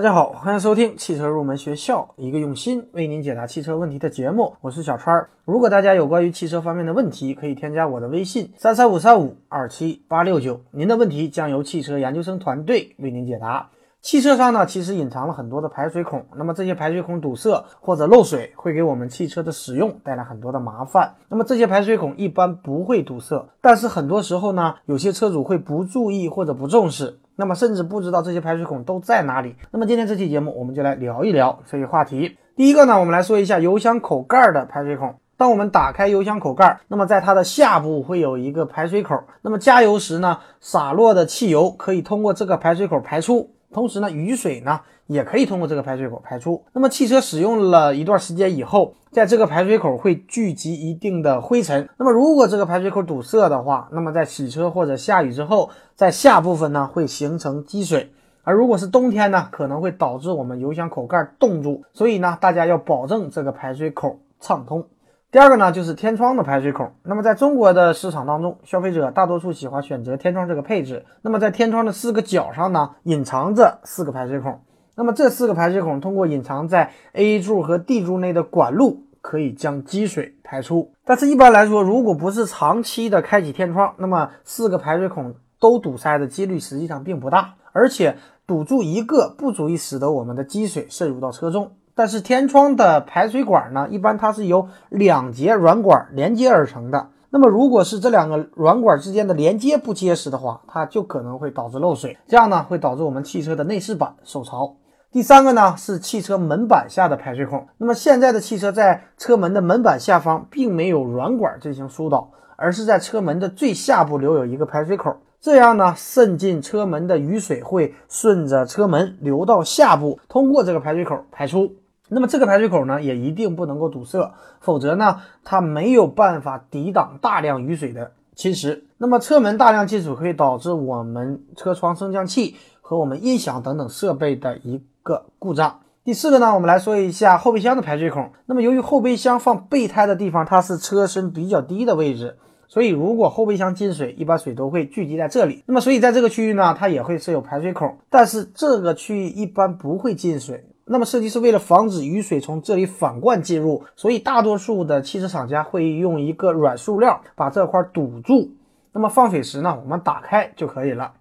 [0.00, 4.54] 大家好，欢迎收听汽车入门学校，一个用心为您解答汽车问题的节目。
[4.62, 5.28] 我是小川。
[5.44, 13.68] 如果大家有关于汽车方面的问题，可以添加我的微信三三五三五二七八六九，您的问题将由汽车研究生团队为您解答。
[14.00, 21.16] 汽车上呢，其实隐藏了很多的排水孔，那么这些排水孔堵塞或者漏水，会给我们汽车的使用带来很多的麻烦。
[21.28, 27.18] 那么这些排水孔一般不会堵塞，但是很多时候呢，有些车主会不注意或者不重视。
[27.40, 29.56] 那么甚至不知道这些排水孔都在哪里。
[29.70, 32.36] 那么今天这期节目，我们就来聊一聊这些话题。
[32.54, 35.14] 第一个呢，我们来说一下油箱口盖的排水孔。
[35.38, 39.24] 当我们打开油箱口盖，那么在它的下部会有一个排水口。
[39.40, 43.50] 那么加油时呢，洒落的汽油可以通过这个排水口排出。
[43.72, 46.62] 同时呢，雨水呢也可以通过这个排水口排出。
[46.74, 51.88] 那么汽车使用了一段时间以后，在这个排水口会聚集一定的灰尘。
[51.96, 58.12] 那么如果这个排水口堵塞的话，那么在洗车或者下雨之后，在下部分呢会形成积水。
[58.44, 61.82] 而如果是冬天呢，可能会导致我们油箱口盖冻住。
[61.92, 64.86] 所以呢，大家要保证这个排水口畅通。
[65.32, 66.92] 第二个呢，就是天窗的排水孔。
[67.02, 71.04] 那么在中国的市场当中，消费者大多数喜欢选择天窗这个配置。
[71.22, 74.60] 那么在天窗的四个角上呢，隐藏着四个排水孔。
[74.96, 80.92] 那么这四个排水孔通过隐藏在 A 柱和 D 柱内的管路，可以将积水排出。
[81.04, 87.54] 但是一般来说，如果不是长期的开启天窗，那么四个排水孔都堵塞的几率实际上并不大。
[87.72, 91.72] 而且堵住一个不足以使得我们的积水渗入到车中。
[91.94, 97.10] 但是天窗的排水管呢，一般它是由两节软管连接而成的。
[97.32, 104.74] 那么如果是这两个软管之间的连接不结实的话，它就可能会导致漏水，这样呢会导致我们汽车的内饰板受潮。
[105.12, 107.66] 第三个呢是汽车门板下的排水孔。
[107.78, 115.16] 那么现在的汽车在车门的门板下方并没有软管进行疏导，而是在车门的最下部留有一个排水口。
[115.40, 121.74] 这样呢，渗进车门的雨水会顺着车门流到下部，通过这个排水口排出。
[122.08, 128.82] 那么这个排水口呢，也一定不能够堵塞，否则呢，它没有办法抵挡大量雨水的侵蚀。
[128.98, 135.80] 那么车门大量进水会导致我们车窗升降器和我们音响等等设备的一个故障。
[136.02, 138.30] 第四个呢，我们来说一下后备箱的排水孔。
[138.46, 142.36] 那么由于后备箱放备胎的地方，它是车身比较低的位置，
[142.68, 145.62] 所以如果后备箱进水，一般水都会聚集在这里。
[145.66, 150.64] 那么所以在这个区域呢，它也会设有排水孔，但是这个区域一般不会进水。
[150.86, 158.50] 那么设计是为了防止雨水从这里反灌进入，所以大多数的汽车厂家会用一个软塑料把这块堵住。
[158.92, 161.12] 那么放水时呢，我们打开就可以了。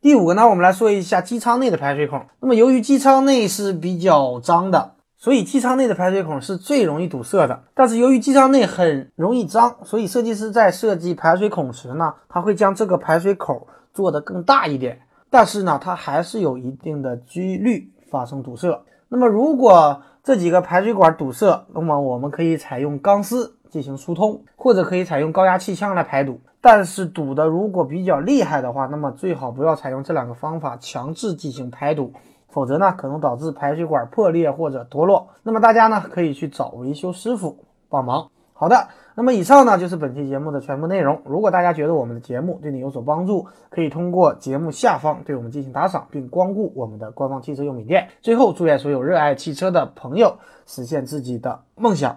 [0.00, 2.24] 第五个呢，我们来说一下机舱内的排水孔。
[2.40, 7.64] 那么由于机舱内是比较脏的，所以机舱内的排水孔是最容易堵塞的。
[7.74, 15.00] 但是由于机舱内很容易脏，所以设计师在设计排水孔时呢，他会将这个排水口做得更大一点。
[15.30, 18.82] 但是呢，它还是有一定的几率发生堵塞。
[19.08, 26.40] 那么，如果这几个排水管堵塞，那么我们可以采用钢丝进行疏通，或者可以采用高压气枪来排堵。
[26.60, 32.12] 但是堵的如果比较厉害的话，那么最好不要采用这两个方法强制进行排堵，
[32.48, 35.28] 否则呢可能导致排水管破裂或者脱落。
[35.44, 38.28] 那么大家呢可以去找维修师傅帮忙。
[38.52, 41.22] 好的，那么以上呢就是本期节目的全部内容。
[41.24, 48.08] 如果大家觉得我们的节目对你有所帮助，可以通过节目下方对我们进行打赏，并光顾我们的官方汽车用品店。
[48.20, 52.16] 最后，祝愿所有热爱汽车的朋友实现自己的梦想。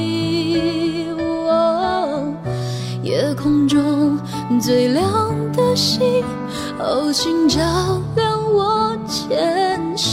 [1.17, 2.33] 哦，
[3.03, 4.17] 夜空中
[4.59, 5.05] 最亮
[5.53, 6.23] 的星，
[6.79, 7.59] 哦，请照
[8.15, 10.10] 亮我前行。